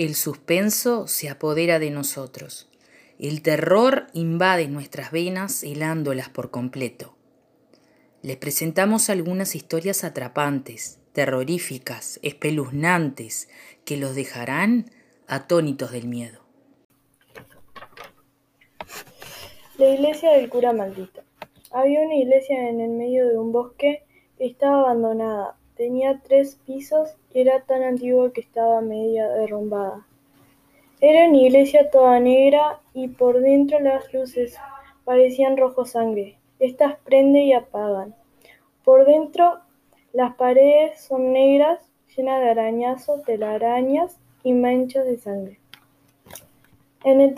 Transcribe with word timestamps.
El 0.00 0.14
suspenso 0.14 1.06
se 1.06 1.28
apodera 1.28 1.78
de 1.78 1.90
nosotros. 1.90 2.70
El 3.18 3.42
terror 3.42 4.06
invade 4.14 4.66
nuestras 4.66 5.12
venas 5.12 5.62
helándolas 5.62 6.30
por 6.30 6.50
completo. 6.50 7.14
Les 8.22 8.38
presentamos 8.38 9.10
algunas 9.10 9.54
historias 9.54 10.02
atrapantes, 10.02 11.00
terroríficas, 11.12 12.18
espeluznantes, 12.22 13.50
que 13.84 13.98
los 13.98 14.14
dejarán 14.14 14.90
atónitos 15.26 15.92
del 15.92 16.08
miedo. 16.08 16.40
La 19.76 19.90
iglesia 19.90 20.30
del 20.30 20.48
cura 20.48 20.72
maldito. 20.72 21.20
Había 21.72 22.00
una 22.00 22.14
iglesia 22.14 22.70
en 22.70 22.80
el 22.80 22.92
medio 22.92 23.28
de 23.28 23.36
un 23.36 23.52
bosque 23.52 24.06
que 24.38 24.46
estaba 24.46 24.80
abandonada. 24.80 25.59
Tenía 25.80 26.20
tres 26.22 26.60
pisos 26.66 27.16
y 27.32 27.40
era 27.40 27.62
tan 27.62 27.82
antigua 27.82 28.34
que 28.34 28.42
estaba 28.42 28.82
media 28.82 29.26
derrumbada. 29.30 30.06
Era 31.00 31.26
una 31.26 31.38
iglesia 31.38 31.90
toda 31.90 32.20
negra 32.20 32.80
y 32.92 33.08
por 33.08 33.40
dentro 33.40 33.80
las 33.80 34.12
luces 34.12 34.58
parecían 35.06 35.56
rojo 35.56 35.86
sangre. 35.86 36.36
Estas 36.58 36.98
prenden 36.98 37.44
y 37.44 37.54
apagan. 37.54 38.14
Por 38.84 39.06
dentro 39.06 39.60
las 40.12 40.34
paredes 40.34 41.00
son 41.00 41.32
negras, 41.32 41.80
llenas 42.14 42.42
de 42.42 42.50
arañazos, 42.50 43.22
telarañas 43.24 44.18
y 44.44 44.52
manchas 44.52 45.06
de 45.06 45.16
sangre. 45.16 45.60
En 47.04 47.22
el, 47.22 47.34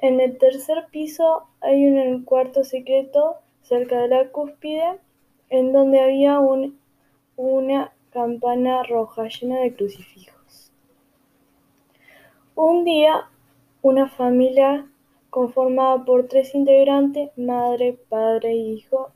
en 0.00 0.20
el 0.20 0.36
tercer 0.36 0.84
piso 0.90 1.44
hay 1.62 1.86
un 1.86 2.24
cuarto 2.24 2.62
secreto 2.62 3.36
cerca 3.62 4.02
de 4.02 4.08
la 4.08 4.28
cúspide 4.28 4.98
en 5.48 5.72
donde 5.72 6.00
había 6.00 6.40
un, 6.40 6.78
una 7.40 7.92
campana 8.12 8.82
roja 8.82 9.28
llena 9.28 9.60
de 9.60 9.74
crucifijos. 9.74 10.72
Un 12.54 12.84
día, 12.84 13.30
una 13.80 14.08
familia 14.08 14.86
conformada 15.30 16.04
por 16.04 16.28
tres 16.28 16.54
integrantes, 16.54 17.30
madre, 17.38 17.98
padre 18.10 18.54
y 18.54 18.72
hijo, 18.74 19.10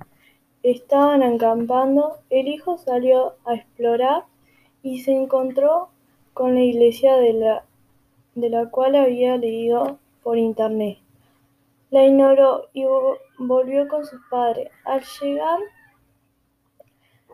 estaban 0.62 1.22
acampando. 1.22 2.17
El 2.30 2.48
hijo 2.48 2.78
salió 2.78 3.34
a 3.45 3.56
explorar 3.56 4.25
y 4.83 5.00
se 5.00 5.12
encontró 5.12 5.91
con 6.33 6.55
la 6.55 6.62
iglesia 6.62 7.17
de 7.17 7.34
la, 7.34 7.64
de 8.34 8.48
la 8.48 8.70
cual 8.70 8.97
había 8.97 9.36
leído 9.36 9.98
por 10.22 10.39
internet. 10.39 10.97
La 11.91 12.06
ignoró 12.06 12.69
y 12.72 12.86
volvió 13.39 13.86
con 13.86 14.06
sus 14.06 14.20
padres. 14.30 14.70
Al 14.86 15.02
llegar, 15.20 15.61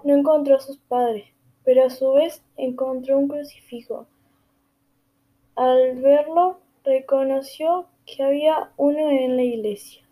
no 0.04 0.14
encontró 0.14 0.56
a 0.56 0.60
sus 0.60 0.78
padres, 0.78 1.26
pero 1.64 1.84
a 1.84 1.90
su 1.90 2.12
vez 2.12 2.42
encontró 2.56 3.18
un 3.18 3.28
crucifijo. 3.28 4.06
Al 5.56 6.00
verlo, 6.00 6.58
reconoció 6.84 7.86
que 8.06 8.22
había 8.22 8.72
uno 8.76 9.10
en 9.10 9.36
la 9.36 9.42
iglesia. 9.42 10.02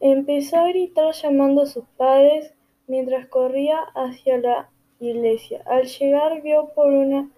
Empezó 0.00 0.58
a 0.58 0.68
gritar 0.68 1.14
llamando 1.14 1.62
a 1.62 1.66
sus 1.66 1.84
padres 1.96 2.52
mientras 2.86 3.26
corría 3.28 3.78
hacia 3.94 4.38
la 4.38 4.70
iglesia. 5.00 5.62
Al 5.66 5.86
llegar 5.86 6.42
vio 6.42 6.68
por 6.74 6.92
una 6.92 7.30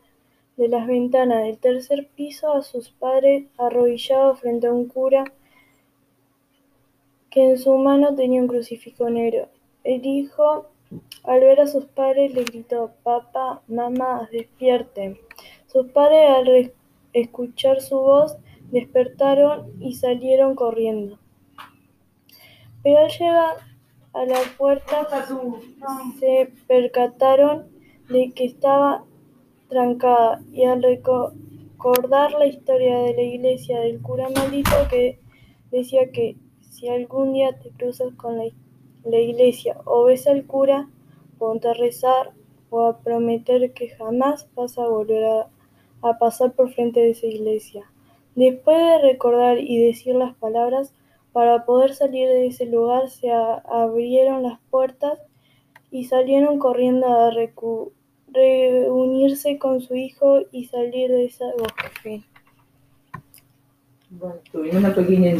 de 0.56 0.68
las 0.68 0.86
ventanas 0.86 1.44
del 1.44 1.58
tercer 1.58 2.08
piso 2.08 2.52
a 2.52 2.62
sus 2.62 2.90
padres 2.90 3.44
arrodillados 3.58 4.40
frente 4.40 4.66
a 4.66 4.72
un 4.72 4.86
cura 4.88 5.24
que 7.30 7.50
en 7.50 7.58
su 7.58 7.76
mano 7.76 8.14
tenía 8.14 8.40
un 8.40 8.48
crucifijo 8.48 9.10
negro. 9.10 9.48
El 9.86 10.04
hijo, 10.04 10.66
al 11.22 11.40
ver 11.42 11.60
a 11.60 11.68
sus 11.68 11.84
padres, 11.84 12.34
le 12.34 12.42
gritó, 12.42 12.90
Papá, 13.04 13.62
mamá, 13.68 14.28
despierten. 14.32 15.16
Sus 15.68 15.86
padres, 15.92 16.28
al 16.28 16.72
escuchar 17.12 17.80
su 17.80 17.96
voz, 18.00 18.36
despertaron 18.72 19.70
y 19.78 19.94
salieron 19.94 20.56
corriendo. 20.56 21.20
Pero 22.82 22.98
al 22.98 23.10
llegar 23.10 23.56
a 24.12 24.24
la 24.24 24.40
puerta 24.58 25.06
se 26.18 26.52
percataron 26.66 27.68
de 28.08 28.32
que 28.34 28.44
estaba 28.44 29.04
trancada 29.68 30.40
y 30.52 30.64
al 30.64 30.82
recordar 30.82 32.32
la 32.32 32.46
historia 32.46 32.98
de 33.02 33.14
la 33.14 33.22
iglesia 33.22 33.78
del 33.82 34.02
cura 34.02 34.28
maldito 34.34 34.88
que 34.90 35.20
decía 35.70 36.10
que 36.10 36.36
si 36.70 36.88
algún 36.88 37.34
día 37.34 37.56
te 37.60 37.70
cruzas 37.70 38.12
con 38.16 38.40
la, 39.06 39.18
iglesia 39.18 39.76
o 39.84 40.04
ves 40.04 40.26
al 40.26 40.44
cura, 40.46 40.88
ponte 41.38 41.68
a 41.68 41.74
rezar 41.74 42.32
o 42.70 42.86
a 42.86 42.98
prometer 42.98 43.72
que 43.72 43.88
jamás 43.90 44.48
vas 44.54 44.78
a 44.78 44.86
volver 44.86 45.24
a, 45.24 45.48
pasar 46.20 46.52
por 46.52 46.72
frente 46.72 47.00
de 47.00 47.10
esa 47.10 47.26
iglesia. 47.26 47.90
Después 48.36 48.78
de 48.78 48.98
recordar 48.98 49.58
y 49.58 49.78
decir 49.78 50.14
las 50.14 50.36
palabras, 50.36 50.92
para 51.32 51.64
poder 51.64 51.94
salir 51.94 52.28
de 52.28 52.46
ese 52.46 52.66
lugar 52.66 53.10
se 53.10 53.32
abrieron 53.32 54.44
las 54.44 54.60
puertas 54.70 55.18
y 55.90 56.04
salieron 56.04 56.58
corriendo 56.58 57.06
a 57.08 57.30
reunirse 58.28 59.58
con 59.58 59.80
su 59.80 59.96
hijo 59.96 60.40
y 60.52 60.66
salir 60.66 61.10
de 61.10 61.24
esa 61.24 61.46
bosque. 61.58 62.22
Tuvimos 64.52 64.76
una 64.76 64.94
pequeña 64.94 65.34